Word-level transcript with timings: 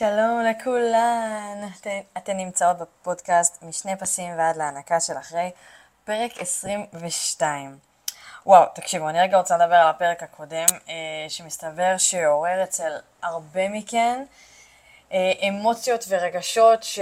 שלום 0.00 0.40
לכולן, 0.40 1.68
אתן, 1.80 2.00
אתן 2.18 2.36
נמצאות 2.36 2.76
בפודקאסט 2.78 3.62
משני 3.62 3.96
פסים 3.96 4.38
ועד 4.38 4.56
להנקה 4.56 5.00
של 5.00 5.12
אחרי, 5.18 5.50
פרק 6.04 6.30
22. 6.38 7.78
וואו, 8.46 8.64
תקשיבו, 8.74 9.08
אני 9.08 9.20
רגע 9.20 9.38
רוצה 9.38 9.56
לדבר 9.56 9.74
על 9.74 9.88
הפרק 9.88 10.22
הקודם, 10.22 10.66
אה, 10.88 10.94
שמסתבר 11.28 11.98
שעורר 11.98 12.62
אצל 12.62 12.92
הרבה 13.22 13.68
מכן 13.68 14.24
אה, 15.12 15.32
אמוציות 15.48 16.04
ורגשות 16.08 16.82
ש... 16.82 16.98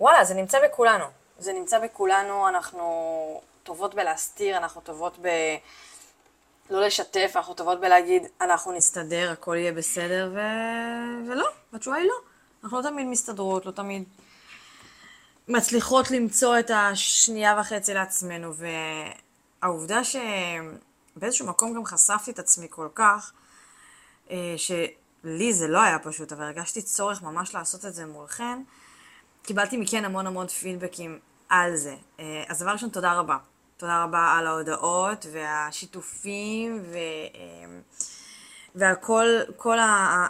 וואלה, 0.00 0.24
זה 0.24 0.34
נמצא 0.34 0.58
בכולנו. 0.64 1.04
זה 1.38 1.52
נמצא 1.52 1.78
בכולנו, 1.78 2.48
אנחנו 2.48 3.40
טובות 3.62 3.94
בלהסתיר, 3.94 4.56
אנחנו 4.56 4.80
טובות 4.80 5.18
ב... 5.22 5.28
לא 6.70 6.86
לשתף, 6.86 7.32
אנחנו 7.36 7.54
טובות 7.54 7.80
בלהגיד, 7.80 8.22
אנחנו 8.40 8.72
נסתדר, 8.72 9.30
הכל 9.32 9.56
יהיה 9.56 9.72
בסדר, 9.72 10.30
ו... 10.34 10.38
ולא, 11.30 11.48
התשובה 11.72 11.96
היא 11.96 12.08
לא. 12.08 12.14
אנחנו 12.64 12.78
לא 12.78 12.82
תמיד 12.82 13.06
מסתדרות, 13.06 13.66
לא 13.66 13.70
תמיד 13.70 14.04
מצליחות 15.48 16.10
למצוא 16.10 16.58
את 16.58 16.70
השנייה 16.74 17.56
וחצי 17.60 17.94
לעצמנו, 17.94 18.52
והעובדה 19.62 20.00
שבאיזשהו 20.04 21.46
מקום 21.46 21.74
גם 21.74 21.84
חשפתי 21.84 22.30
את 22.30 22.38
עצמי 22.38 22.66
כל 22.70 22.88
כך, 22.94 23.32
אה, 24.30 24.54
שלי 24.56 25.52
זה 25.52 25.68
לא 25.68 25.82
היה 25.82 25.98
פשוט, 25.98 26.32
אבל 26.32 26.42
הרגשתי 26.42 26.82
צורך 26.82 27.22
ממש 27.22 27.54
לעשות 27.54 27.84
את 27.84 27.94
זה 27.94 28.06
מולכן, 28.06 28.62
קיבלתי 29.42 29.76
מכן 29.76 30.04
המון 30.04 30.26
המון 30.26 30.46
פידבקים 30.46 31.18
על 31.48 31.76
זה. 31.76 31.96
אה, 32.20 32.44
אז 32.48 32.58
דבר 32.58 32.70
ראשון, 32.70 32.88
תודה 32.88 33.12
רבה. 33.12 33.36
תודה 33.76 34.04
רבה 34.04 34.34
על 34.38 34.46
ההודעות 34.46 35.26
והשיתופים 35.32 36.82
ו... 36.82 36.96
אמ, 37.34 37.80
ועל 38.74 38.94
כל, 38.94 39.26
כל 39.56 39.78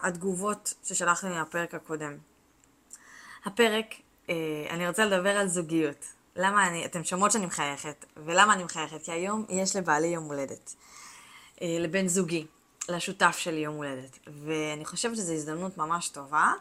התגובות 0.02 0.74
ששלחתם 0.84 1.28
לי 1.28 1.34
מהפרק 1.34 1.74
הקודם. 1.74 2.16
הפרק, 3.44 3.86
אה, 4.30 4.34
אני 4.70 4.88
רוצה 4.88 5.04
לדבר 5.04 5.36
על 5.36 5.48
זוגיות. 5.48 6.06
למה 6.36 6.68
אני, 6.68 6.84
אתם 6.84 7.04
שומעות 7.04 7.32
שאני 7.32 7.46
מחייכת, 7.46 8.04
ולמה 8.16 8.52
אני 8.52 8.64
מחייכת? 8.64 9.02
כי 9.02 9.12
היום 9.12 9.44
יש 9.48 9.76
לבעלי 9.76 10.06
יום 10.06 10.24
הולדת. 10.24 10.74
אה, 11.62 11.76
לבן 11.80 12.08
זוגי, 12.08 12.46
לשותף 12.88 13.36
שלי 13.38 13.60
יום 13.60 13.74
הולדת. 13.74 14.18
ואני 14.44 14.84
חושבת 14.84 15.16
שזו 15.16 15.32
הזדמנות 15.32 15.78
ממש 15.78 16.08
טובה 16.08 16.52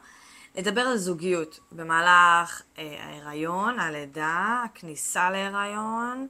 לדבר 0.56 0.82
על 0.82 0.98
זוגיות 0.98 1.60
במהלך 1.72 2.62
אה, 2.78 2.98
ההיריון, 3.00 3.80
הלידה, 3.80 4.64
הכניסה 4.66 5.30
להיריון, 5.30 6.28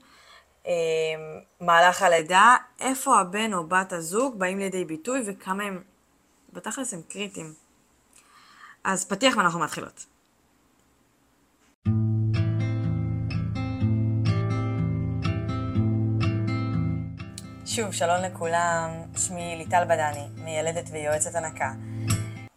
מהלך 1.60 2.02
הלידה, 2.02 2.56
איפה 2.80 3.20
הבן 3.20 3.54
או 3.54 3.68
בת 3.68 3.94
הזוג 3.94 4.40
באים 4.40 4.60
לידי 4.60 4.86
ביטוי 4.86 5.22
וכמה 5.26 5.64
הם, 5.64 5.84
בתכלס 6.54 6.94
הם 6.94 7.02
קריטיים. 7.10 7.54
אז 8.84 9.06
פתיח 9.06 9.38
ואנחנו 9.38 9.60
מתחילות. 9.60 10.06
שוב, 17.66 17.92
שלום 17.92 18.22
לכולם, 18.22 18.90
שמי 19.18 19.56
ליטל 19.58 19.84
בדני, 19.86 20.28
מיילדת 20.44 20.90
ויועצת 20.92 21.36
הנקה. 21.36 21.72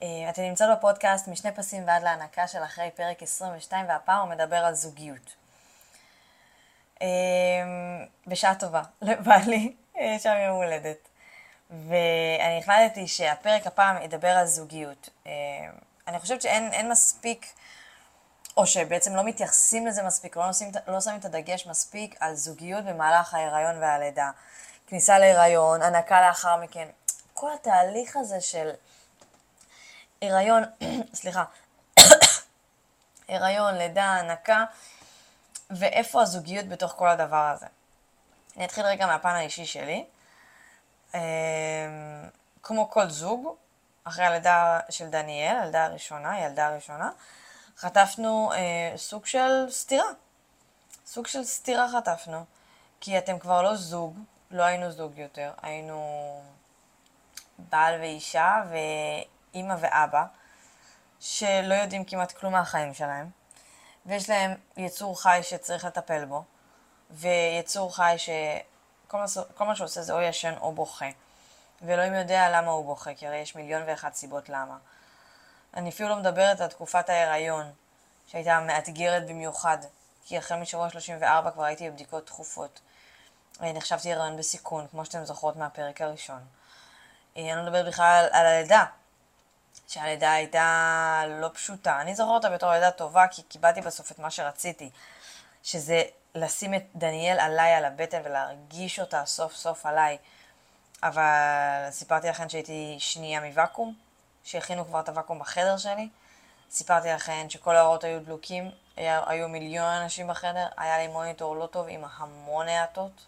אה, 0.02 0.30
אתם 0.30 0.42
נמצאות 0.42 0.78
בפודקאסט 0.78 1.28
משני 1.28 1.52
פסים 1.52 1.82
ועד 1.86 2.02
להנקה 2.02 2.46
של 2.46 2.58
אחרי 2.58 2.90
פרק 2.96 3.22
22, 3.22 3.86
והפעם 3.88 4.20
הוא 4.20 4.34
מדבר 4.34 4.56
על 4.56 4.74
זוגיות. 4.74 5.36
אמ, 7.00 7.06
בשעה 8.26 8.54
טובה 8.54 8.82
לבעלי, 9.02 9.72
שם 10.18 10.34
יום 10.46 10.56
הולדת. 10.56 11.08
ואני 11.70 12.58
החלטתי 12.58 13.08
שהפרק 13.08 13.66
הפעם 13.66 14.02
ידבר 14.02 14.28
על 14.28 14.46
זוגיות. 14.46 15.08
אמ, 15.26 15.30
אני 16.08 16.18
חושבת 16.18 16.42
שאין 16.42 16.90
מספיק, 16.90 17.46
או 18.56 18.66
שבעצם 18.66 19.16
לא 19.16 19.24
מתייחסים 19.24 19.86
לזה 19.86 20.02
מספיק, 20.02 20.36
לא, 20.36 20.48
נשים, 20.48 20.70
לא 20.88 21.00
שמים 21.00 21.18
את 21.18 21.24
הדגש 21.24 21.66
מספיק 21.66 22.16
על 22.20 22.34
זוגיות 22.34 22.84
במהלך 22.84 23.34
ההיריון 23.34 23.82
והלידה. 23.82 24.30
כניסה 24.86 25.18
להיריון, 25.18 25.82
הנקה 25.82 26.20
לאחר 26.20 26.56
מכן. 26.56 26.88
כל 27.34 27.52
התהליך 27.54 28.16
הזה 28.16 28.40
של 28.40 28.70
הריון, 30.22 30.62
סליחה, 31.14 31.44
הריון, 33.28 33.74
לידה, 33.74 34.04
הנקה, 34.04 34.64
ואיפה 35.70 36.22
הזוגיות 36.22 36.68
בתוך 36.68 36.92
כל 36.92 37.08
הדבר 37.08 37.50
הזה. 37.54 37.66
אני 38.56 38.64
אתחיל 38.64 38.84
רגע 38.86 39.06
מהפן 39.06 39.28
האישי 39.28 39.66
שלי. 39.66 40.04
אמ, 41.14 41.20
כמו 42.62 42.90
כל 42.90 43.08
זוג, 43.08 43.54
אחרי 44.04 44.24
הלידה 44.24 44.80
של 44.90 45.06
דניאל, 45.10 45.56
הילדה 45.56 45.84
הראשונה, 45.84 46.40
ילדה 46.40 46.66
הראשונה, 46.66 47.10
חטפנו 47.76 48.52
אה, 48.52 48.92
סוג 48.96 49.26
של 49.26 49.66
סתירה. 49.70 50.08
סוג 51.06 51.26
של 51.26 51.44
סתירה 51.44 51.86
חטפנו, 51.96 52.44
כי 53.00 53.18
אתם 53.18 53.38
כבר 53.38 53.62
לא 53.62 53.76
זוג, 53.76 54.18
לא 54.50 54.62
היינו 54.62 54.90
זוג 54.90 55.18
יותר, 55.18 55.52
היינו 55.62 56.40
בעל 57.58 58.00
ואישה 58.00 58.62
ואימא 58.70 59.74
ואבא, 59.80 60.24
שלא 61.20 61.74
יודעים 61.74 62.04
כמעט 62.04 62.32
כלום 62.32 62.52
מהחיים 62.52 62.94
שלהם. 62.94 63.37
ויש 64.08 64.30
להם 64.30 64.54
יצור 64.76 65.22
חי 65.22 65.40
שצריך 65.42 65.84
לטפל 65.84 66.24
בו, 66.24 66.44
ויצור 67.10 67.96
חי 67.96 68.14
שכל 68.18 69.18
מה, 69.18 69.76
שהוא 69.76 69.84
עושה 69.84 70.02
זה 70.02 70.12
או 70.12 70.20
ישן 70.20 70.54
או 70.60 70.72
בוכה. 70.72 71.08
ואלוהים 71.82 72.14
יודע 72.14 72.48
למה 72.50 72.70
הוא 72.70 72.84
בוכה, 72.84 73.14
כי 73.14 73.26
הרי 73.26 73.36
יש 73.36 73.54
מיליון 73.54 73.82
ואחת 73.86 74.14
סיבות 74.14 74.48
למה. 74.48 74.76
אני 75.74 75.90
אפילו 75.90 76.08
לא 76.08 76.16
מדברת 76.16 76.60
על 76.60 76.68
תקופת 76.68 77.08
ההיריון, 77.08 77.72
שהייתה 78.26 78.60
מאתגרת 78.60 79.26
במיוחד, 79.26 79.78
כי 80.24 80.38
אחרי 80.38 80.60
משבוע 80.60 80.90
34 80.90 81.50
כבר 81.50 81.64
הייתי 81.64 81.90
בבדיקות 81.90 82.26
תכופות. 82.26 82.80
נחשבתי 83.60 84.12
הריון 84.12 84.36
בסיכון, 84.36 84.86
כמו 84.90 85.04
שאתם 85.04 85.24
זוכרות 85.24 85.56
מהפרק 85.56 86.00
הראשון. 86.00 86.40
אני 87.36 87.56
לא 87.56 87.62
מדברת 87.62 87.86
בכלל 87.86 88.28
על 88.32 88.46
הלידה, 88.46 88.84
שהלידה 89.86 90.32
הייתה 90.32 91.22
לא 91.28 91.48
פשוטה. 91.54 92.00
אני 92.00 92.14
זוכרת 92.14 92.34
אותה 92.34 92.50
בתור 92.50 92.72
לידה 92.72 92.90
טובה, 92.90 93.28
כי 93.28 93.42
קיבלתי 93.42 93.80
בסוף 93.80 94.12
את 94.12 94.18
מה 94.18 94.30
שרציתי, 94.30 94.90
שזה 95.62 96.02
לשים 96.34 96.74
את 96.74 96.82
דניאל 96.94 97.40
עליי 97.40 97.74
על 97.74 97.84
הבטן 97.84 98.20
ולהרגיש 98.24 99.00
אותה 99.00 99.24
סוף 99.26 99.54
סוף 99.54 99.86
עליי. 99.86 100.18
אבל 101.02 101.24
סיפרתי 101.90 102.28
לכם 102.28 102.48
שהייתי 102.48 102.96
שנייה 102.98 103.40
מוואקום, 103.40 103.94
שהכינו 104.44 104.86
כבר 104.86 105.00
את 105.00 105.08
הוואקום 105.08 105.38
בחדר 105.38 105.76
שלי. 105.76 106.08
סיפרתי 106.70 107.08
לכם 107.08 107.46
שכל 107.48 107.76
האורות 107.76 108.04
היו 108.04 108.20
דלוקים, 108.20 108.70
היה, 108.96 109.22
היו 109.26 109.48
מיליון 109.48 109.86
אנשים 109.86 110.28
בחדר, 110.28 110.66
היה 110.76 110.98
לי 110.98 111.08
מוניטור 111.08 111.56
לא 111.56 111.66
טוב 111.66 111.86
עם 111.88 112.04
המון 112.16 112.68
האטות. 112.68 113.26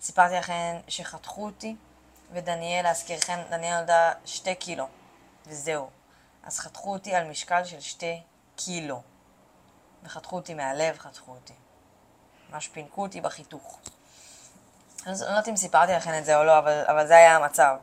סיפרתי 0.00 0.34
לכם 0.34 0.76
שחתכו 0.88 1.44
אותי, 1.44 1.76
ודניאל, 2.32 2.82
להזכירכם, 2.82 3.38
דניאל 3.50 3.76
נולדה 3.76 4.12
שתי 4.24 4.54
קילו. 4.54 4.86
וזהו. 5.46 5.90
אז 6.42 6.58
חתכו 6.58 6.92
אותי 6.92 7.14
על 7.14 7.30
משקל 7.30 7.64
של 7.64 7.80
שתי 7.80 8.22
קילו. 8.56 9.02
וחתכו 10.02 10.36
אותי 10.36 10.54
מהלב, 10.54 10.98
חתכו 10.98 11.32
אותי. 11.32 11.52
ממש 12.50 12.68
פינקו 12.68 13.02
אותי 13.02 13.20
בחיתוך. 13.20 13.78
אני 15.06 15.14
לא 15.20 15.26
יודעת 15.26 15.48
אם 15.48 15.56
סיפרתי 15.56 15.92
לכם 15.92 16.18
את 16.18 16.24
זה 16.24 16.38
או 16.38 16.44
לא, 16.44 16.58
אבל, 16.58 16.84
אבל 16.86 17.06
זה 17.06 17.16
היה 17.16 17.36
המצב. 17.36 17.76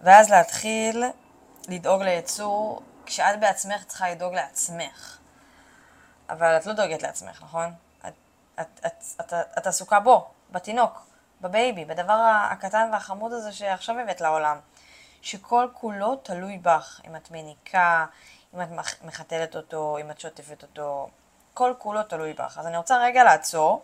ואז 0.00 0.30
להתחיל 0.30 1.04
לדאוג 1.68 2.02
ליצור, 2.02 2.82
כשאת 3.06 3.40
בעצמך 3.40 3.84
צריכה 3.84 4.10
לדאוג 4.10 4.34
לעצמך. 4.34 5.18
אבל 6.28 6.56
את 6.56 6.66
לא 6.66 6.72
דואגת 6.72 7.02
לעצמך, 7.02 7.42
נכון? 7.42 7.74
את, 8.06 8.12
את, 8.60 8.80
את, 8.86 8.92
את, 9.20 9.32
את, 9.58 9.66
עסוקה 9.66 10.00
בו, 10.00 10.30
בתינוק, 10.50 11.06
בבייבי, 11.40 11.84
בדבר 11.84 12.46
הקטן 12.50 12.88
והחמוד 12.92 13.32
הזה 13.32 13.52
שעכשיו 13.52 13.98
הבאת 13.98 14.20
לעולם. 14.20 14.58
שכל 15.22 15.68
כולו 15.74 16.16
תלוי 16.16 16.58
בך, 16.58 17.00
אם 17.06 17.16
את 17.16 17.30
מניקה, 17.30 18.06
אם 18.54 18.62
את 18.62 18.68
מחתלת 19.04 19.56
אותו, 19.56 19.98
אם 20.00 20.10
את 20.10 20.20
שוטפת 20.20 20.62
אותו, 20.62 21.08
כל 21.54 21.74
כולו 21.78 22.02
תלוי 22.02 22.32
בך. 22.32 22.58
אז 22.58 22.66
אני 22.66 22.76
רוצה 22.76 22.98
רגע 22.98 23.24
לעצור, 23.24 23.82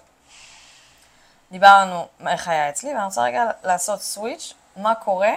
דיברנו 1.51 2.07
איך 2.29 2.49
היה 2.49 2.69
אצלי, 2.69 2.95
ואני 2.95 3.05
רוצה 3.05 3.23
רגע 3.23 3.45
לעשות 3.65 4.03
סוויץ', 4.03 4.55
מה 4.77 4.95
קורה 4.95 5.33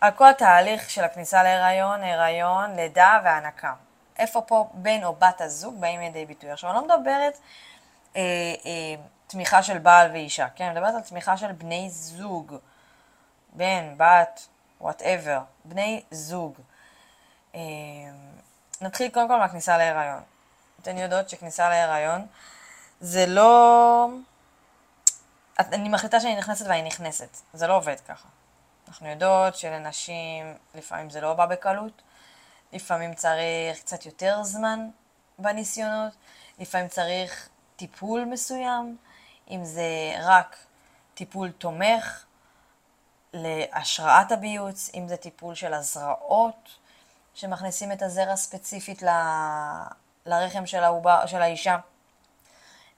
על 0.00 0.10
כל 0.10 0.28
התהליך 0.28 0.90
של 0.90 1.04
הכניסה 1.04 1.42
להיריון, 1.42 2.02
הריון, 2.02 2.76
לידה 2.76 3.20
והנקה. 3.24 3.74
איפה 4.18 4.40
פה 4.40 4.70
בן 4.72 5.04
או 5.04 5.14
בת 5.14 5.40
הזוג 5.40 5.80
באים 5.80 6.00
לידי 6.00 6.26
ביטוי. 6.26 6.50
עכשיו, 6.50 6.70
אני 6.70 6.76
לא 6.76 6.84
מדברת 6.84 7.38
אה, 8.16 8.22
אה, 8.66 8.94
תמיכה 9.26 9.62
של 9.62 9.78
בעל 9.78 10.10
ואישה, 10.12 10.48
כן? 10.48 10.64
אני 10.64 10.74
מדברת 10.74 10.94
על 10.94 11.00
תמיכה 11.00 11.36
של 11.36 11.52
בני 11.52 11.90
זוג, 11.90 12.56
בן, 13.52 13.94
בת, 13.96 14.48
וואטאבר, 14.82 15.40
בני 15.64 16.02
זוג. 16.10 16.54
אה, 17.54 17.60
נתחיל 18.80 19.10
קודם 19.10 19.28
כל 19.28 19.38
מהכניסה 19.38 19.78
להיריון. 19.78 20.22
אתן 20.82 20.98
יודעות 20.98 21.28
שכניסה 21.28 21.68
להיריון 21.68 22.26
זה 23.00 23.26
לא... 23.26 24.08
אני 25.58 25.88
מחליטה 25.88 26.20
שאני 26.20 26.36
נכנסת 26.36 26.66
ואני 26.66 26.82
נכנסת. 26.82 27.36
זה 27.52 27.66
לא 27.66 27.76
עובד 27.76 28.00
ככה. 28.00 28.28
אנחנו 28.88 29.08
יודעות 29.08 29.56
שלנשים 29.56 30.54
לפעמים 30.74 31.10
זה 31.10 31.20
לא 31.20 31.34
בא 31.34 31.46
בקלות, 31.46 32.02
לפעמים 32.72 33.14
צריך 33.14 33.78
קצת 33.78 34.06
יותר 34.06 34.42
זמן 34.42 34.88
בניסיונות, 35.38 36.12
לפעמים 36.58 36.88
צריך 36.88 37.48
טיפול 37.76 38.24
מסוים, 38.24 38.96
אם 39.50 39.64
זה 39.64 40.14
רק 40.22 40.56
טיפול 41.14 41.50
תומך 41.50 42.24
להשראת 43.34 44.32
הביוץ, 44.32 44.90
אם 44.94 45.08
זה 45.08 45.16
טיפול 45.16 45.54
של 45.54 45.74
הזרעות, 45.74 46.68
שמכניסים 47.34 47.92
את 47.92 48.02
הזרע 48.02 48.36
ספציפית 48.36 49.02
ל... 49.02 49.08
לרחם 50.26 50.66
של, 50.66 50.84
העובר, 50.84 51.26
של 51.26 51.42
האישה 51.42 51.76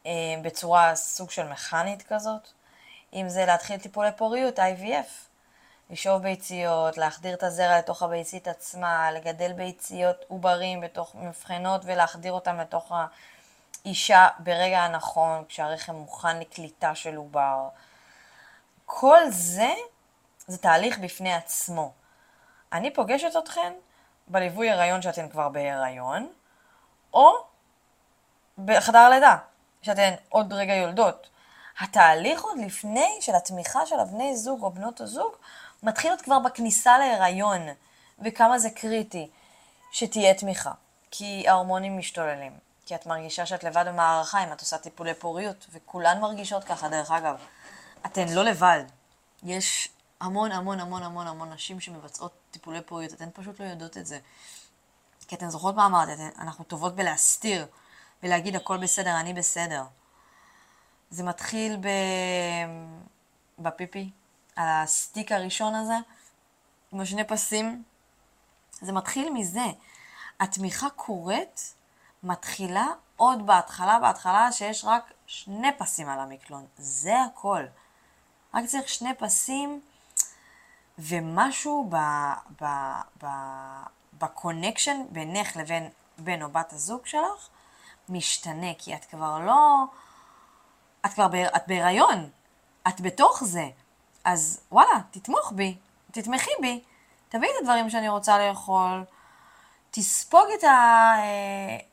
אה, 0.06 0.12
בצורה 0.42 0.94
סוג 0.94 1.30
של 1.30 1.48
מכנית 1.48 2.02
כזאת, 2.02 2.48
אם 3.12 3.28
זה 3.28 3.46
להתחיל 3.46 3.80
טיפולי 3.80 4.10
פוריות, 4.16 4.58
IVF, 4.58 5.24
לשאוב 5.90 6.22
ביציות, 6.22 6.98
להחדיר 6.98 7.34
את 7.34 7.42
הזרע 7.42 7.78
לתוך 7.78 8.02
הביצית 8.02 8.48
עצמה, 8.48 9.12
לגדל 9.12 9.52
ביציות 9.52 10.16
עוברים 10.28 10.80
בתוך 10.80 11.14
מבחנות 11.14 11.80
ולהחדיר 11.84 12.32
אותם 12.32 12.60
לתוך 12.60 12.92
האישה 13.84 14.28
ברגע 14.38 14.80
הנכון, 14.80 15.44
כשהרחם 15.48 15.94
מוכן 15.94 16.40
לקליטה 16.40 16.94
של 16.94 17.16
עובר. 17.16 17.68
כל 18.86 19.30
זה, 19.30 19.72
זה 20.46 20.58
תהליך 20.58 20.98
בפני 20.98 21.34
עצמו. 21.34 21.92
אני 22.72 22.94
פוגשת 22.94 23.36
אתכן 23.38 23.72
בליווי 24.28 24.70
הריון 24.70 25.02
שאתן 25.02 25.28
כבר 25.28 25.48
בהיריון, 25.48 26.32
או 27.12 27.32
בחדר 28.58 29.08
לידה, 29.08 29.36
שאתן 29.82 30.14
עוד 30.28 30.52
רגע 30.52 30.74
יולדות. 30.74 31.28
התהליך 31.78 32.42
עוד 32.42 32.58
לפני 32.58 33.18
של 33.20 33.34
התמיכה 33.34 33.86
של 33.86 34.00
הבני 34.00 34.36
זוג 34.36 34.62
או 34.62 34.70
בנות 34.70 35.00
הזוג 35.00 35.32
מתחיל 35.82 36.10
עוד 36.10 36.22
כבר 36.22 36.38
בכניסה 36.38 36.98
להיריון, 36.98 37.60
וכמה 38.18 38.58
זה 38.58 38.70
קריטי 38.70 39.30
שתהיה 39.92 40.34
תמיכה. 40.34 40.72
כי 41.10 41.48
ההורמונים 41.48 41.98
משתוללים, 41.98 42.52
כי 42.86 42.94
את 42.94 43.06
מרגישה 43.06 43.46
שאת 43.46 43.64
לבד 43.64 43.84
במערכה 43.88 44.44
אם 44.44 44.52
את 44.52 44.60
עושה 44.60 44.78
טיפולי 44.78 45.14
פוריות, 45.14 45.66
וכולן 45.72 46.20
מרגישות 46.20 46.64
ככה, 46.64 46.88
דרך 46.88 47.10
אגב. 47.10 47.36
אתן 48.06 48.28
לא 48.28 48.44
לבד. 48.44 48.84
יש 49.42 49.88
המון 50.24 50.52
המון 50.52 50.80
המון 50.80 51.02
המון 51.02 51.26
המון 51.26 51.52
נשים 51.52 51.80
שמבצעות 51.80 52.32
טיפולי 52.50 52.82
פוריות, 52.82 53.12
אתן 53.12 53.28
פשוט 53.32 53.60
לא 53.60 53.64
יודעות 53.64 53.96
את 53.96 54.06
זה. 54.06 54.18
כי 55.28 55.34
אתן 55.34 55.50
זוכרות 55.50 55.74
מה 55.74 55.86
אמרת, 55.86 56.08
אנחנו 56.38 56.64
טובות 56.64 56.94
בלהסתיר, 56.94 57.66
ולהגיד 58.22 58.56
הכל 58.56 58.76
בסדר, 58.76 59.20
אני 59.20 59.34
בסדר. 59.34 59.84
זה 61.10 61.22
מתחיל 61.22 61.76
ב... 61.76 61.88
בפיפי, 63.58 64.10
על 64.56 64.68
הסטיק 64.68 65.32
הראשון 65.32 65.74
הזה, 65.74 65.94
עם 66.92 67.00
השני 67.00 67.24
פסים. 67.24 67.82
זה 68.80 68.92
מתחיל 68.92 69.32
מזה. 69.32 69.64
התמיכה 70.40 70.90
קורית, 70.90 71.74
מתחילה 72.22 72.86
עוד 73.16 73.46
בהתחלה, 73.46 73.98
בהתחלה 73.98 74.52
שיש 74.52 74.84
רק 74.84 75.12
שני 75.26 75.68
פסים 75.78 76.08
על 76.08 76.20
המקלון. 76.20 76.66
זה 76.78 77.22
הכל. 77.22 77.64
רק 78.54 78.64
צריך 78.66 78.88
שני 78.88 79.14
פסים 79.18 79.80
ומשהו 80.98 81.90
בקונקשן 84.18 85.02
בינך 85.10 85.56
לבין 85.56 85.90
בן 86.18 86.42
או 86.42 86.48
בת 86.48 86.72
הזוג 86.72 87.06
שלך 87.06 87.48
משתנה, 88.08 88.74
כי 88.78 88.94
את 88.94 89.04
כבר 89.04 89.38
לא... 89.38 89.84
את 91.06 91.12
כבר 91.12 91.28
בה, 91.28 91.46
את 91.56 91.62
בהיריון, 91.66 92.30
את 92.88 93.00
בתוך 93.00 93.44
זה. 93.44 93.68
אז 94.24 94.60
וואלה, 94.72 95.00
תתמוך 95.10 95.52
בי, 95.52 95.76
תתמכי 96.10 96.50
בי, 96.60 96.82
תביאי 97.28 97.50
את 97.50 97.56
הדברים 97.60 97.90
שאני 97.90 98.08
רוצה 98.08 98.38
לאכול, 98.38 99.04
תספוג 99.90 100.46
את 100.58 100.64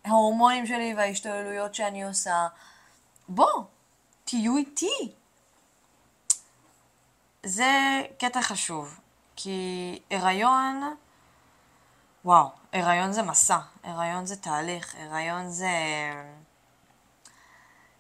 ההורמונים 0.06 0.66
שלי 0.66 0.94
וההשתוללויות 0.98 1.76
שאני 1.76 2.04
עושה. 2.04 2.48
בוא, 3.30 3.64
תהיו 4.24 4.58
איתי. 4.58 5.12
זה 7.52 8.02
קטע 8.18 8.42
חשוב, 8.42 9.00
כי 9.36 10.00
הריון, 10.12 10.96
וואו, 12.26 12.50
הריון 12.74 13.12
זה 13.12 13.22
מסע, 13.22 13.58
הריון 13.84 14.26
זה 14.26 14.36
תהליך, 14.36 14.96
הריון 15.00 15.50
זה... 15.50 15.70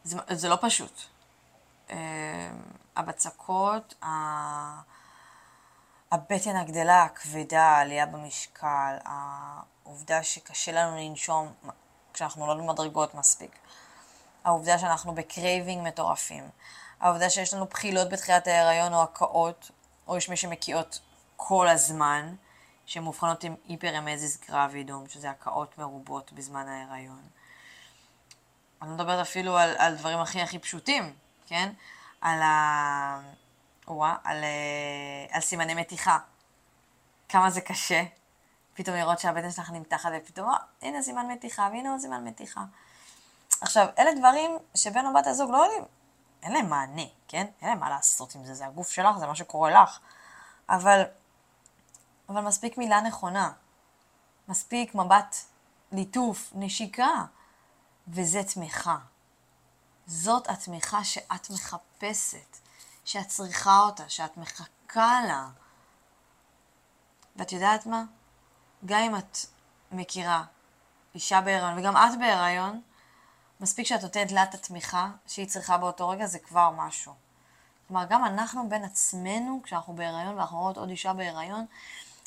זה, 0.03 0.18
זה 0.30 0.50
לא 0.50 0.57
פשוט. 0.62 1.01
אה, 1.88 1.93
הבצקות, 2.95 3.94
הבטן 6.12 6.56
הגדלה, 6.56 7.03
הכבדה, 7.03 7.63
העלייה 7.63 8.06
במשקל, 8.06 8.98
העובדה 9.06 10.24
שקשה 10.24 10.71
לנו 10.71 10.98
לנשום 10.98 11.53
כשאנחנו 12.13 12.48
עולים 12.47 12.53
במדרגות 12.53 13.15
מספיק, 13.15 13.51
העובדה 14.44 14.80
שאנחנו 14.80 15.15
ב 15.15 15.24
craving 15.24 15.88
מטורפים, 15.88 16.50
העובדה 17.01 17.30
שיש 17.30 17.53
לנו 17.53 17.65
בחילות 17.65 18.09
בתחילת 18.09 18.48
ההיריון 18.48 18.94
או 18.94 19.03
הקאות, 19.03 19.71
או 20.07 20.18
יש 20.18 20.30
מי 20.30 20.38
שמקיאות 20.38 21.00
כל 21.36 21.68
הזמן, 21.68 22.36
שמאובחנות 22.86 23.44
עם 23.44 23.56
היפרמזיס 23.68 24.39
גרבידום, 24.50 25.07
שזה 25.09 25.30
הקאות 25.30 25.77
מרובות 25.77 26.31
בזמן 26.31 26.68
ההיריון. 26.68 27.21
אני 28.81 28.89
לא 28.89 28.95
מדברת 28.95 29.19
אפילו 29.19 29.57
על, 29.57 29.75
על 29.77 29.95
דברים 29.95 30.19
הכי 30.19 30.42
הכי 30.42 30.59
פשוטים, 30.59 31.13
כן? 31.48 31.74
על 32.21 32.42
ה... 32.42 33.19
וואה, 33.88 34.15
על, 34.24 34.44
אה, 34.44 35.36
על 35.36 35.42
סימני 35.42 35.74
מתיחה. 35.74 36.18
כמה 37.30 37.50
זה 37.50 37.62
קשה. 37.62 38.03
פתאום 38.74 38.95
לראות 38.95 39.19
שהבטן 39.19 39.51
שלך 39.51 39.69
נמתחת 39.69 40.09
ופתאום, 40.18 40.50
או, 40.50 40.53
הנה 40.81 41.01
סימן 41.01 41.27
מתיחה, 41.27 41.69
והנה 41.74 41.92
עוד 41.92 42.00
סימן 42.00 42.24
מתיחה. 42.24 42.62
עכשיו, 43.62 43.88
אלה 44.00 44.12
דברים 44.19 44.51
שבן 44.75 45.06
או 45.06 45.13
בת 45.13 45.27
הזוג 45.27 45.51
לא 45.51 45.57
יודעים, 45.57 45.83
אין 46.43 46.51
להם 46.53 46.69
מענה, 46.69 47.05
כן? 47.27 47.47
אין 47.61 47.69
להם 47.69 47.79
מה 47.79 47.89
לעשות 47.89 48.35
עם 48.35 48.45
זה, 48.45 48.53
זה 48.53 48.65
הגוף 48.65 48.89
שלך, 48.89 49.17
זה 49.17 49.27
מה 49.27 49.35
שקורה 49.35 49.83
לך. 49.83 49.99
אבל, 50.69 51.03
אבל 52.29 52.41
מספיק 52.41 52.77
מילה 52.77 53.01
נכונה. 53.01 53.51
מספיק 54.47 54.95
מבט 54.95 55.35
ליטוף, 55.91 56.51
נשיקה. 56.55 57.25
וזה 58.07 58.43
תמיכה. 58.43 58.97
זאת 60.07 60.49
התמיכה 60.49 61.03
שאת 61.03 61.49
מחפשת, 61.49 62.57
שאת 63.05 63.27
צריכה 63.27 63.79
אותה, 63.79 64.09
שאת 64.09 64.38
מחכה 64.38 65.21
לה. 65.27 65.49
ואת 67.35 67.51
יודעת 67.51 67.85
מה? 67.85 68.03
גם 68.85 68.99
אם 68.99 69.15
את 69.15 69.38
מכירה 69.91 70.43
אישה 71.15 71.41
בהיריון, 71.41 71.79
וגם 71.79 71.98
את 71.98 72.19
בהיריון, 72.19 72.81
מספיק 73.62 73.88
שאת 73.88 74.03
נותנת 74.03 74.32
לה 74.32 74.44
את 74.44 74.53
התמיכה 74.53 75.10
שהיא 75.27 75.48
צריכה 75.48 75.77
באותו 75.77 76.10
רגע, 76.10 76.25
זה 76.25 76.39
כבר 76.39 76.70
משהו. 76.70 77.13
כלומר, 77.88 78.06
גם 78.10 78.25
אנחנו 78.25 78.70
בין 78.70 78.84
עצמנו, 78.84 79.60
כשאנחנו 79.63 79.96
בהיריון 79.96 80.36
ואנחנו 80.36 80.60
רואות 80.60 80.77
עוד 80.77 80.89
אישה 80.89 81.13
בהיריון, 81.13 81.65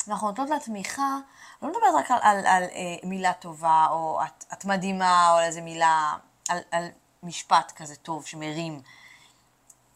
אנחנו 0.08 0.28
נותנות 0.28 0.50
לה 0.50 0.60
תמיכה, 0.60 1.18
לא 1.62 1.68
מדברת 1.68 1.94
רק 1.94 2.10
על, 2.10 2.18
על, 2.22 2.46
על, 2.46 2.62
אה, 2.62 3.08
מילה 3.08 3.32
טובה, 3.32 3.86
או 3.90 4.20
את, 4.24 4.44
את 4.52 4.64
מדהימה, 4.64 5.30
או 5.30 5.36
על 5.36 5.44
איזה 5.44 5.60
מילה, 5.60 6.16
על, 6.48 6.58
על 6.70 6.88
משפט 7.22 7.72
כזה 7.76 7.96
טוב 7.96 8.26
שמרים. 8.26 8.82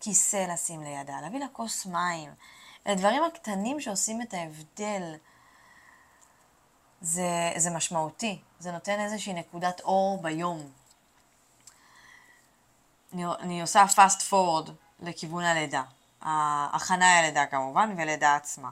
כיסא 0.01 0.47
לשים 0.53 0.83
לידה, 0.83 1.21
להביא 1.21 1.41
לה 1.41 1.47
כוס 1.53 1.87
מים. 1.87 2.31
אלה 2.87 2.95
דברים 2.95 3.25
הקטנים 3.25 3.81
שעושים 3.81 4.23
את 4.23 4.35
ההבדל. 4.35 5.15
זה, 7.01 7.53
זה 7.57 7.71
משמעותי, 7.71 8.41
זה 8.59 8.73
נותן 8.73 9.01
איזושהי 9.01 9.33
נקודת 9.33 9.81
אור 9.81 10.23
ביום. 10.23 10.78
אני, 13.15 13.25
אני 13.41 13.61
עושה 13.61 13.85
fast 13.95 14.21
forward 14.31 14.71
לכיוון 15.01 15.45
הלידה. 15.45 15.83
ההכנה 16.23 17.23
ללידה 17.23 17.47
כמובן, 17.47 17.95
ולידה 17.97 18.37
עצמה. 18.37 18.71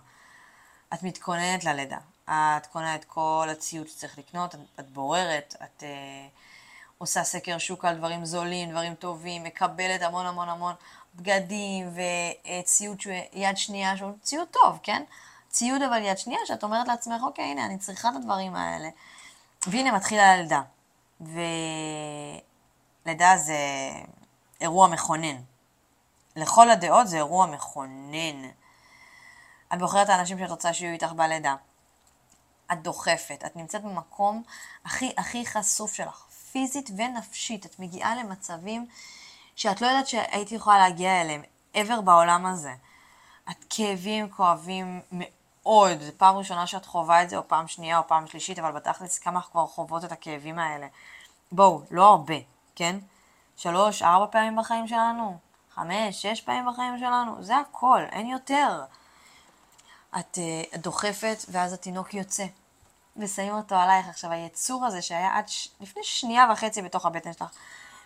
את 0.95 1.03
מתכוננת 1.03 1.65
ללידה. 1.65 1.99
את 2.31 2.67
קונה 2.73 2.95
את 2.95 3.05
כל 3.05 3.49
הציוד 3.53 3.89
שצריך 3.89 4.19
לקנות, 4.19 4.55
את, 4.81 4.91
בוררת, 4.91 5.55
את 5.65 5.83
uh, 5.83 5.87
עושה 6.99 7.25
סקר 7.25 7.59
שוק 7.59 7.85
על 7.85 7.97
דברים 7.97 8.25
זולים, 8.25 8.71
דברים 8.71 8.95
טובים, 8.95 9.45
מקבלת 9.45 10.03
המון 10.03 10.27
המון 10.27 10.49
המון 10.49 10.75
בגדים 11.17 11.91
וציוד 11.95 13.01
שהוא 13.01 13.15
יד 13.33 13.57
שנייה, 13.57 13.97
שהוא 13.97 14.13
ציוד 14.23 14.49
טוב, 14.49 14.79
כן? 14.83 15.03
ציוד 15.51 15.83
אבל 15.83 16.03
יד 16.03 16.19
שנייה, 16.19 16.41
שאת 16.47 16.63
אומרת 16.63 16.89
לעצמך, 16.89 17.23
אוקיי, 17.23 17.45
הנה, 17.45 17.67
אני 17.67 17.79
צריכה 17.79 18.09
את 18.09 18.15
הדברים 18.17 18.57
האלה. 18.57 18.89
והנה 19.67 19.93
מתחילה 19.93 20.33
הלידה. 20.33 20.63
ולידה 23.05 23.37
זה 23.37 23.59
אירוע 24.61 24.89
מכונן. 24.89 25.37
לכל 26.37 26.71
הדעות 26.71 27.09
זה 27.09 27.17
אירוע 27.17 27.47
מכונן. 27.47 28.51
את 29.73 29.79
בוחרת 29.79 30.09
האנשים 30.09 30.39
שאת 30.39 30.51
רוצה 30.51 30.75
שיהיו 30.75 30.93
איתך 30.93 31.13
בלידה. 31.13 31.55
את 32.73 32.83
דוחפת, 32.83 33.43
את 33.47 33.57
נמצאת 33.57 33.83
במקום 33.83 34.43
הכי 34.85 35.13
הכי 35.17 35.47
חשוף 35.47 35.95
שלך, 35.95 36.25
פיזית 36.53 36.91
ונפשית. 36.97 37.67
את 37.67 37.79
מגיעה 37.79 38.17
למצבים 38.17 38.87
שאת 39.57 39.81
לא 39.81 39.87
יודעת 39.87 40.07
שהייתי 40.07 40.55
יכולה 40.55 40.79
להגיע 40.79 41.21
אליהם, 41.21 41.43
ever 41.75 42.01
בעולם 42.05 42.47
הזה. 42.47 42.75
את 43.51 43.65
כאבים 43.71 44.31
כואבים 44.31 45.01
מאוד, 45.13 46.01
זו 46.01 46.13
פעם 46.17 46.37
ראשונה 46.37 46.67
שאת 46.67 46.87
חווה 46.87 47.23
את 47.23 47.31
זה, 47.31 47.37
או 47.37 47.49
פעם 47.49 47.69
שנייה, 47.69 47.99
או 47.99 48.09
פעם 48.09 48.27
שלישית, 48.27 48.59
אבל 48.59 48.73
בתכלס 48.73 49.19
כמה 49.19 49.43
כבר 49.43 49.67
חוות 49.67 50.05
את 50.05 50.13
הכאבים 50.13 50.59
האלה. 50.59 50.87
בואו, 51.53 51.83
לא 51.91 52.09
הרבה, 52.09 52.35
כן? 52.75 52.99
שלוש, 53.57 54.03
ארבע 54.03 54.27
פעמים 54.27 54.57
בחיים 54.57 54.89
שלנו, 54.89 55.39
חמש, 55.75 56.23
שש 56.23 56.41
פעמים 56.41 56.67
בחיים 56.67 56.99
שלנו, 56.99 57.43
זה 57.43 57.57
הכל, 57.57 58.03
אין 58.13 58.27
יותר. 58.27 58.85
את 60.19 60.39
uh, 60.39 60.79
דוחפת, 60.79 61.37
ואז 61.49 61.73
התינוק 61.73 62.15
יוצא, 62.15 62.45
ושמים 63.17 63.55
אותו 63.55 63.75
עלייך. 63.75 64.09
עכשיו, 64.09 64.31
היצור 64.31 64.87
הזה 64.87 65.03
שהיה 65.03 65.37
עד 65.37 65.49
ש... 65.49 65.69
לפני 65.81 66.05
שנייה 66.05 66.47
וחצי 66.53 66.83
בתוך 66.83 67.07
הבטן 67.07 67.33
שלך, 67.33 67.51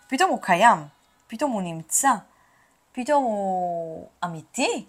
פתאום 0.07 0.29
הוא 0.29 0.41
קיים, 0.41 0.87
פתאום 1.27 1.51
הוא 1.51 1.61
נמצא, 1.61 2.11
פתאום 2.91 3.23
הוא 3.23 4.07
אמיתי. 4.23 4.85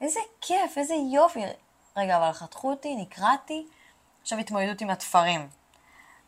איזה 0.00 0.20
כיף, 0.40 0.78
איזה 0.78 0.94
יופי. 0.94 1.42
רגע, 1.96 2.16
אבל 2.16 2.32
חתכו 2.32 2.70
אותי, 2.70 2.96
נקרעתי, 2.96 3.66
עכשיו 4.22 4.38
התמודדות 4.38 4.80
עם 4.80 4.90
התפרים. 4.90 5.48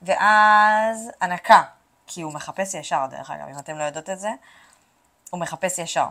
ואז 0.03 1.11
הנקה, 1.21 1.63
כי 2.07 2.23
הוא 2.23 2.33
מחפש 2.33 2.75
ישר, 2.75 3.07
דרך 3.11 3.31
אגב, 3.31 3.49
אם 3.49 3.59
אתם 3.59 3.79
לא 3.79 3.85
יודעות 3.85 4.11
את 4.11 4.21
זה, 4.21 4.31
הוא 5.31 5.41
מחפש 5.41 5.79
ישר. 5.79 6.07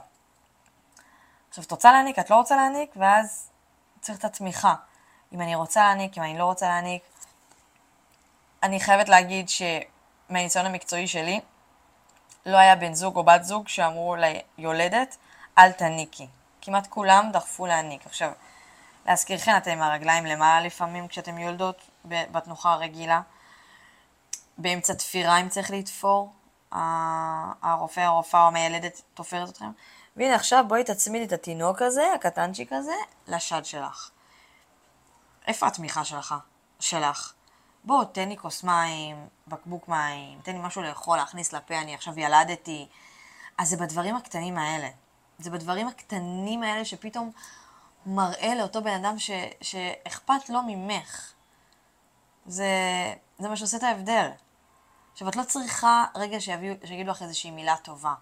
עכשיו, 1.50 1.63
את 1.63 1.71
רוצה 1.71 1.91
להעניק, 1.91 2.19
את 2.19 2.29
לא 2.29 2.35
רוצה 2.35 2.55
להעניק, 2.55 2.93
ואז 2.95 3.50
צריך 4.01 4.19
את 4.19 4.25
התמיכה. 4.25 4.75
אם 5.33 5.41
אני 5.41 5.55
רוצה 5.55 5.83
להעניק, 5.83 6.17
אם 6.17 6.23
אני 6.23 6.38
לא 6.38 6.45
רוצה 6.45 6.67
להעניק. 6.67 7.03
אני 8.63 8.79
חייבת 8.79 9.09
להגיד 9.09 9.50
שמהניסיון 9.50 10.65
המקצועי 10.65 11.07
שלי, 11.07 11.41
לא 12.45 12.57
היה 12.57 12.75
בן 12.75 12.93
זוג 12.93 13.15
או 13.15 13.23
בת 13.23 13.43
זוג 13.43 13.67
שאמרו 13.67 14.15
ליולדת, 14.57 15.17
אל 15.57 15.71
תניקי. 15.71 16.27
כמעט 16.62 16.88
כולם 16.88 17.29
דחפו 17.33 17.65
להעניק. 17.65 18.05
עכשיו, 18.05 18.31
להזכירכן, 19.05 19.57
אתם 19.57 19.71
עם 19.71 19.81
הרגליים 19.81 20.25
למעלה 20.25 20.65
לפעמים 20.65 21.07
כשאתם 21.07 21.38
יולדות 21.38 21.89
בתנוחה 22.05 22.73
הרגילה. 22.73 23.21
באמצע 24.57 24.93
תפירה 24.93 25.38
אם 25.38 25.50
צריך 25.50 25.72
לתפור, 25.72 26.33
הרופא, 26.72 28.00
הרופאה 28.00 28.41
או 28.41 28.48
המיילדת 28.48 29.01
תופרת 29.13 29.50
אתכם. 29.50 29.72
והנה 30.15 30.36
עכשיו 30.36 30.65
בואי 30.67 30.83
תצמידי 30.83 31.25
את 31.25 31.31
התינוק 31.31 31.81
הזה, 31.81 32.13
הקטנצ'יק 32.15 32.74
הזה, 32.74 32.95
לשד 33.27 33.65
שלך. 33.65 34.10
איפה 35.48 35.67
התמיכה 35.67 36.05
שלך? 36.05 36.36
שלך? 36.79 37.33
בוא, 37.83 38.03
תן 38.03 38.29
לי 38.29 38.38
כוס 38.38 38.63
מים, 38.63 39.27
בקבוק 39.48 39.88
מים, 39.88 40.39
תן 40.43 40.51
לי 40.51 40.60
משהו 40.62 40.81
לאכול, 40.81 41.17
להכניס 41.17 41.53
לפה, 41.53 41.77
אני 41.77 41.95
עכשיו 41.95 42.19
ילדתי. 42.19 42.88
אז 43.57 43.69
זה 43.69 43.77
בדברים 43.77 44.15
הקטנים 44.15 44.57
האלה. 44.57 44.89
זה 45.39 45.50
בדברים 45.50 45.88
הקטנים 45.88 46.63
האלה 46.63 46.86
שפתאום 46.86 47.31
מראה 48.05 48.55
לאותו 48.55 48.81
בן 48.81 49.05
אדם 49.05 49.19
ש, 49.19 49.31
שאכפת 49.62 50.50
לו 50.50 50.62
ממך. 50.67 51.33
זה, 52.45 52.67
זה 53.39 53.50
מה 53.50 53.57
שעושה 53.57 53.77
את 53.77 53.83
ההבדל. 53.83 54.29
עכשיו, 55.13 55.29
את 55.29 55.35
לא 55.35 55.43
צריכה 55.43 56.05
רגע 56.15 56.41
שיביאו, 56.41 56.75
שיגידו 56.85 57.12
לך 57.12 57.21
איזושהי 57.21 57.51
מילה 57.51 57.77
טובה. 57.77 58.13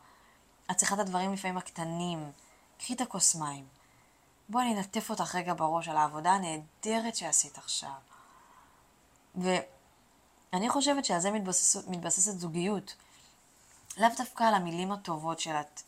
את 0.72 0.78
צריכה 0.78 0.96
את 0.96 1.00
הדברים 1.00 1.34
לפעמים 1.34 1.58
הקטנים. 1.58 2.32
קחי 2.80 2.94
את 2.94 3.02
הכוס 3.02 3.36
מים. 3.36 3.66
בואי 4.50 4.64
אני 4.64 4.78
אנטף 4.78 5.10
אותך 5.10 5.36
רגע 5.36 5.54
בראש 5.54 5.88
על 5.88 5.98
העבודה 5.98 6.32
הנהדרת 6.32 7.16
שעשית 7.16 7.58
עכשיו. 7.58 7.92
ואני 9.36 10.70
חושבת 10.70 11.06
שעל 11.06 11.20
זה 11.20 11.32
מתבסס, 11.32 11.88
מתבססת 11.88 12.40
זוגיות. 12.40 12.96
לאו 13.98 14.10
דווקא 14.18 14.44
על 14.44 14.54
המילים 14.54 14.92
הטובות 14.92 15.40
של 15.40 15.52
את, 15.52 15.82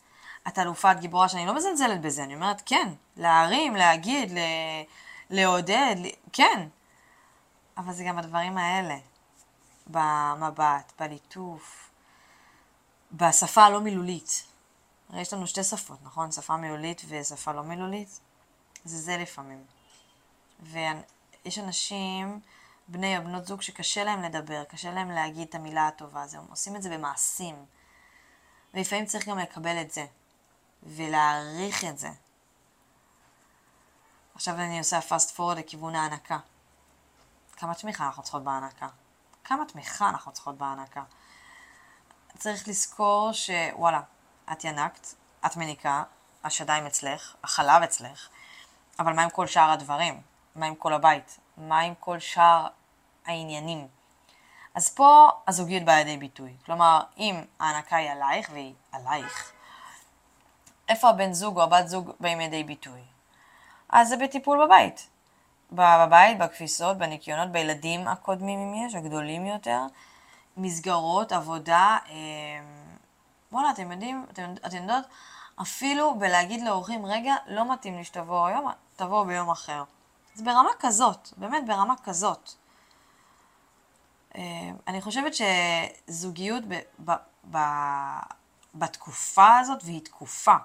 את 0.48 0.58
אלופה, 0.58 0.92
את 0.92 1.00
גיבורה, 1.00 1.28
שאני 1.28 1.46
לא 1.46 1.54
מזלזלת 1.54 2.00
בזה, 2.00 2.24
אני 2.24 2.34
אומרת 2.34 2.62
כן, 2.66 2.88
להרים, 3.16 3.76
להגיד, 3.76 4.32
ל... 4.32 4.38
לעודד. 5.30 5.96
כן. 6.32 6.68
אבל 7.76 7.92
זה 7.92 8.04
גם 8.04 8.18
הדברים 8.18 8.58
האלה. 8.58 8.98
במבט, 9.86 10.92
בליטוף, 10.98 11.90
בשפה 13.12 13.64
הלא 13.64 13.80
מילולית. 13.80 14.44
הרי 15.10 15.20
יש 15.20 15.32
לנו 15.32 15.46
שתי 15.46 15.64
שפות, 15.64 15.98
נכון? 16.02 16.32
שפה 16.32 16.56
מילולית 16.56 17.02
ושפה 17.08 17.52
לא 17.52 17.62
מילולית. 17.62 18.20
זה 18.84 18.98
זה 18.98 19.16
לפעמים. 19.16 19.64
ויש 20.60 21.58
אנשים, 21.58 22.40
בני 22.88 23.18
או 23.18 23.24
בנות 23.24 23.46
זוג, 23.46 23.62
שקשה 23.62 24.04
להם 24.04 24.22
לדבר, 24.22 24.64
קשה 24.64 24.90
להם 24.90 25.10
להגיד 25.10 25.48
את 25.48 25.54
המילה 25.54 25.88
הטובה, 25.88 26.22
הזו, 26.22 26.38
הם 26.38 26.44
עושים 26.50 26.76
את 26.76 26.82
זה 26.82 26.90
במעשים. 26.90 27.64
ולפעמים 28.74 29.06
צריך 29.06 29.28
גם 29.28 29.38
לקבל 29.38 29.80
את 29.80 29.90
זה, 29.90 30.06
ולהעריך 30.82 31.84
את 31.84 31.98
זה. 31.98 32.10
עכשיו 34.34 34.54
אני 34.54 34.78
עושה 34.78 35.00
פאסט 35.00 35.36
פורד 35.36 35.58
לכיוון 35.58 35.94
ההנקה. 35.94 36.38
כמה 37.56 37.74
תמיכה 37.74 38.06
אנחנו 38.06 38.22
צריכות 38.22 38.44
בהנקה? 38.44 38.88
כמה 39.44 39.64
תמיכה 39.64 40.08
אנחנו 40.08 40.32
צריכות 40.32 40.58
בהנקה? 40.58 41.02
צריך 42.38 42.68
לזכור 42.68 43.32
שוואלה, 43.32 44.00
את 44.52 44.64
ינקת, 44.64 45.06
את 45.46 45.56
מניקה, 45.56 46.02
השדיים 46.44 46.86
אצלך, 46.86 47.34
החלב 47.44 47.82
אצלך, 47.82 48.28
אבל 48.98 49.12
מה 49.12 49.22
עם 49.22 49.30
כל 49.30 49.46
שאר 49.46 49.70
הדברים? 49.70 50.22
מה 50.56 50.66
עם 50.66 50.74
כל 50.74 50.92
הבית? 50.92 51.38
מה 51.56 51.80
עם 51.80 51.94
כל 52.00 52.18
שאר 52.18 52.66
העניינים? 53.26 53.88
אז 54.74 54.94
פה 54.94 55.28
הזוגיות 55.48 55.84
באה 55.84 55.96
לידי 55.96 56.16
ביטוי. 56.16 56.56
כלומר, 56.66 57.02
אם 57.18 57.44
ההנקה 57.60 57.96
היא 57.96 58.10
עלייך 58.10 58.50
והיא 58.52 58.74
עלייך, 58.92 59.52
איפה 60.88 61.08
הבן 61.08 61.32
זוג 61.32 61.56
או 61.56 61.62
הבת 61.62 61.88
זוג 61.88 62.10
באים 62.20 62.38
לידי 62.38 62.64
ביטוי? 62.64 63.00
אז 63.88 64.08
זה 64.08 64.16
בטיפול 64.16 64.66
בבית. 64.66 65.08
בבית, 65.74 66.38
בכביסות, 66.38 66.98
בניקיונות, 66.98 67.52
בילדים 67.52 68.08
הקודמים 68.08 68.58
אם 68.58 68.86
יש, 68.86 68.94
הגדולים 68.94 69.46
יותר, 69.46 69.80
מסגרות, 70.56 71.32
עבודה, 71.32 71.98
אה, 72.08 72.14
וואלה, 73.52 73.70
אתם 73.70 73.92
יודעים, 73.92 74.26
אתם, 74.32 74.54
אתם 74.66 74.76
יודעות, 74.76 75.04
אפילו 75.62 76.14
בלהגיד 76.18 76.62
לאורחים, 76.62 77.06
רגע, 77.06 77.34
לא 77.46 77.72
מתאים 77.72 77.96
לי 77.96 78.04
שתבואו 78.04 78.46
היום, 78.46 78.70
תבואו 78.96 79.24
ביום 79.24 79.50
אחר. 79.50 79.84
זה 80.34 80.44
ברמה 80.44 80.70
כזאת, 80.78 81.28
באמת 81.36 81.66
ברמה 81.66 81.94
כזאת. 82.04 82.50
אה, 84.36 84.42
אני 84.88 85.00
חושבת 85.00 85.32
שזוגיות 85.34 86.64
ב, 86.68 86.74
ב, 87.04 87.12
ב, 87.50 87.58
בתקופה 88.74 89.58
הזאת, 89.58 89.78
והיא 89.84 90.04
תקופה, 90.04 90.56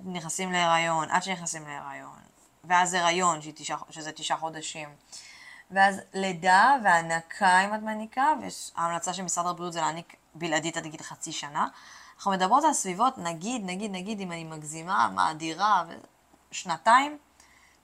נכנסים 0.00 0.52
להיריון, 0.52 1.10
עד 1.10 1.22
שנכנסים 1.22 1.66
להיריון, 1.66 2.18
ואז 2.66 2.94
הריון, 2.94 3.40
שזה 3.90 4.12
תשעה 4.12 4.38
חודשים, 4.38 4.88
ואז 5.70 6.00
לידה 6.14 6.76
והנקה 6.84 7.60
אם 7.60 7.74
את 7.74 7.82
מניקה, 7.82 8.32
וההמלצה 8.76 9.12
של 9.12 9.22
משרד 9.22 9.46
הבריאות 9.46 9.72
זה 9.72 9.80
להעניק 9.80 10.16
בלעדית 10.34 10.76
עד 10.76 10.86
גיל 10.86 11.02
חצי 11.02 11.32
שנה. 11.32 11.68
אנחנו 12.16 12.30
מדברות 12.30 12.64
על 12.64 12.72
סביבות, 12.72 13.18
נגיד, 13.18 13.62
נגיד, 13.64 13.90
נגיד, 13.90 14.20
אם 14.20 14.32
אני 14.32 14.44
מגזימה, 14.44 15.08
מאדירה, 15.14 15.84
שנתיים, 16.50 17.18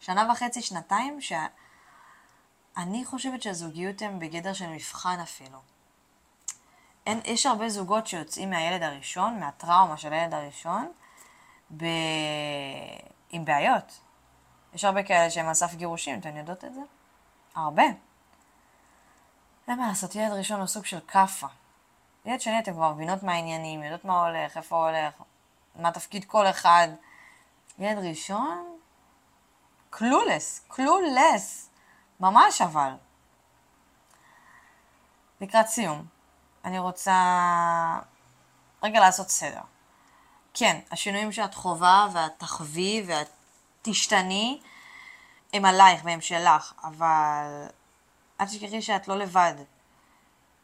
שנה 0.00 0.28
וחצי, 0.32 0.62
שנתיים, 0.62 1.20
שאני 1.20 3.04
חושבת 3.04 3.42
שהזוגיות 3.42 4.02
הן 4.02 4.18
בגדר 4.18 4.52
של 4.52 4.66
מבחן 4.66 5.20
אפילו. 5.22 5.58
אין, 7.06 7.20
יש 7.24 7.46
הרבה 7.46 7.68
זוגות 7.68 8.06
שיוצאים 8.06 8.50
מהילד 8.50 8.82
הראשון, 8.82 9.40
מהטראומה 9.40 9.96
של 9.96 10.12
הילד 10.12 10.34
הראשון, 10.34 10.92
ב... 11.76 11.84
עם 13.30 13.44
בעיות. 13.44 14.00
יש 14.74 14.84
הרבה 14.84 15.02
כאלה 15.02 15.30
שהם 15.30 15.48
על 15.48 15.54
סף 15.54 15.74
גירושים, 15.74 16.20
אתן 16.20 16.36
יודעות 16.36 16.64
את 16.64 16.74
זה? 16.74 16.80
הרבה. 17.54 17.82
אין 19.68 19.78
מה 19.78 19.88
לעשות, 19.88 20.14
ילד 20.14 20.32
ראשון 20.32 20.60
הוא 20.60 20.66
סוג 20.66 20.84
של 20.84 21.00
כאפה. 21.08 21.46
ילד 22.24 22.40
שני, 22.40 22.58
אתם 22.58 22.72
כבר 22.72 22.92
מבינות 22.92 23.22
מה 23.22 23.32
העניינים, 23.32 23.82
יודעות 23.82 24.04
מה 24.04 24.26
הולך, 24.26 24.56
איפה 24.56 24.88
הולך, 24.88 25.14
מה 25.76 25.92
תפקיד 25.92 26.24
כל 26.24 26.46
אחד. 26.46 26.88
ילד 27.78 28.04
ראשון, 28.04 28.78
קלולס, 29.90 30.64
קלולס, 30.68 31.70
ממש 32.20 32.62
אבל. 32.62 32.92
לקראת 35.40 35.66
סיום, 35.66 36.06
אני 36.64 36.78
רוצה 36.78 37.14
רגע 38.82 39.00
לעשות 39.00 39.28
סדר. 39.28 39.60
כן, 40.54 40.80
השינויים 40.90 41.32
שאת 41.32 41.54
חווה 41.54 42.08
ואת 42.12 42.32
תחווי 42.38 43.04
ואת 43.06 43.28
תשתני 43.82 44.60
הם 45.52 45.64
עלייך 45.64 46.00
והם 46.04 46.20
שלך, 46.20 46.72
אבל 46.82 47.66
אל 48.40 48.46
תשכחי 48.46 48.82
שאת 48.82 49.08
לא 49.08 49.18
לבד. 49.18 49.54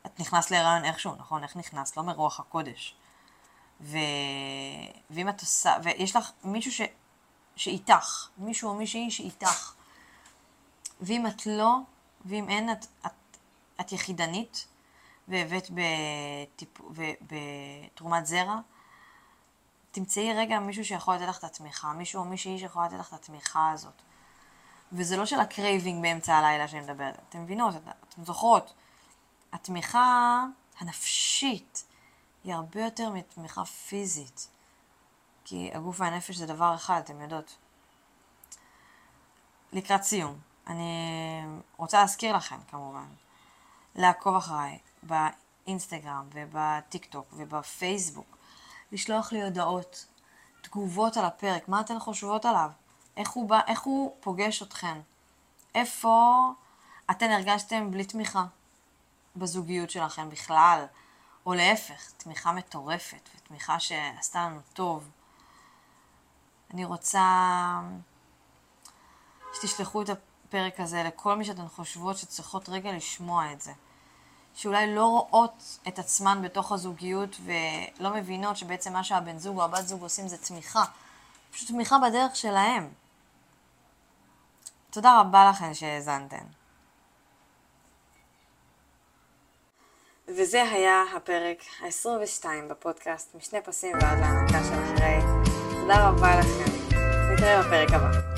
את 0.07 0.21
נכנסת 0.21 0.51
להיריון 0.51 0.85
איכשהו, 0.85 1.15
נכון? 1.15 1.43
איך 1.43 1.57
נכנסת? 1.57 1.97
לא 1.97 2.03
מרוח 2.03 2.41
הקודש. 2.41 2.95
ו... 3.81 3.99
ואם 5.11 5.29
את 5.29 5.41
עושה, 5.41 5.77
ויש 5.83 6.17
לך 6.17 6.31
מישהו 6.45 6.73
ש... 6.73 6.81
שאיתך, 7.57 8.29
מישהו 8.39 8.71
או 8.71 8.75
מישהי 8.75 9.11
שאיתך. 9.11 9.75
ואם 11.01 11.27
את 11.27 11.47
לא, 11.47 11.77
ואם 12.25 12.49
אין, 12.49 12.73
את, 12.73 12.87
את, 13.07 13.37
את 13.81 13.93
יחידנית, 13.93 14.67
והבאת 15.29 15.71
בטיפ... 15.71 16.81
בתרומת 17.23 18.27
זרע, 18.27 18.59
תמצאי 19.93 20.35
רגע 20.35 20.61
מישהו 20.61 20.85
שיכול 20.85 21.15
לתת 21.15 21.29
לך 21.29 21.39
את 21.39 21.45
התמיכה, 21.45 21.93
מישהו 21.93 22.21
או 22.21 22.25
מישהי 22.25 22.59
שיכול 22.59 22.85
לתת 22.85 22.95
לך 22.99 23.09
את 23.09 23.13
התמיכה 23.13 23.71
הזאת. 23.71 24.03
וזה 24.93 25.17
לא 25.17 25.27
של 25.27 25.41
ה 25.41 25.48
craving 25.48 26.03
באמצע 26.03 26.37
הלילה 26.37 26.69
שאני 26.69 26.81
מדברת. 26.81 27.19
אתן 27.29 27.39
מבינות, 27.39 27.75
אתן 27.75 28.25
זוכרות. 28.25 28.73
התמיכה 29.53 30.45
הנפשית 30.79 31.85
היא 32.45 32.55
הרבה 32.55 32.85
יותר 32.85 33.11
מתמיכה 33.11 33.65
פיזית. 33.65 34.49
כי 35.45 35.71
הגוף 35.75 36.01
והנפש 36.01 36.37
זה 36.37 36.47
דבר 36.47 36.75
אחד, 36.75 37.01
אתן 37.05 37.21
יודעות. 37.21 37.57
לקראת 39.73 40.03
סיום, 40.03 40.39
אני 40.67 41.43
רוצה 41.77 42.01
להזכיר 42.01 42.37
לכם 42.37 42.57
כמובן, 42.71 43.07
לעקוב 43.95 44.37
אחריי 44.37 44.79
באינסטגרם 45.03 46.29
ובטיק 46.33 47.05
טוק 47.05 47.27
ובפייסבוק, 47.33 48.38
לשלוח 48.93 49.33
לי 49.33 49.43
הודעות, 49.43 50.07
תגובות 50.63 51.17
על 51.17 51.25
הפרק, 51.25 51.69
מה 51.69 51.81
אתן 51.81 51.99
חושבות 51.99 52.45
עליו, 52.45 52.71
איך 53.17 53.31
הוא, 53.31 53.49
בא, 53.49 53.61
איך 53.67 53.83
הוא 53.83 54.17
פוגש 54.21 54.63
אתכן, 54.63 55.01
איפה 55.75 56.47
אתן 57.11 57.31
הרגשתם 57.31 57.91
בלי 57.91 58.05
תמיכה 58.05 58.45
בזוגיות 59.37 59.91
שלכם 59.91 60.31
בכלל, 60.31 60.85
או 61.47 61.55
להפך, 61.55 62.11
תמיכה 62.17 62.53
מטורפת 62.53 63.29
ותמיכה 63.37 63.81
שעשתה 63.81 64.39
לנו 64.39 64.61
טוב. 64.73 65.11
אני 66.75 66.85
רוצה 66.85 67.81
שתשלחו 69.55 70.03
את 70.03 70.09
הפרק 70.09 70.81
הזה 70.81 71.03
לכל 71.03 71.37
מי 71.37 71.45
שאתן 71.45 71.69
חושבות 71.69 72.17
שצריכות 72.17 72.69
רגע 72.69 72.93
לשמוע 72.93 73.53
את 73.53 73.61
זה. 73.61 73.73
שאולי 74.59 74.95
לא 74.95 75.05
רואות 75.05 75.79
את 75.89 75.99
עצמן 75.99 76.43
בתוך 76.43 76.73
הזוגיות 76.73 77.37
ולא 77.45 78.11
מבינות 78.15 78.57
שבעצם 78.57 78.93
מה 78.93 79.05
שהבן 79.05 79.39
זוג 79.39 79.59
או 79.59 79.65
הבת 79.65 79.87
זוג 79.87 80.03
עושים 80.03 80.29
זה 80.29 80.39
תמיכה. 80.39 80.85
פשוט 81.51 81.69
תמיכה 81.69 81.97
בדרך 81.99 82.37
שלהם. 82.37 82.89
תודה 84.91 85.21
רבה 85.21 85.51
לכן 85.51 85.75
שהאזנתן. 85.75 86.45
וזה 90.29 90.63
היה 90.63 91.03
הפרק 91.17 91.59
ה-22 91.81 92.45
בפודקאסט 92.71 93.35
משני 93.35 93.63
פסים 93.63 93.93
ועד 94.01 94.19
להנקה 94.19 94.65
של 94.65 94.85
אחרי. 94.85 95.19
תודה 95.71 96.09
רבה 96.09 96.41
לכם. 96.41 96.73
נתראה 97.33 97.63
בפרק 97.63 97.89
הבא. 97.93 98.38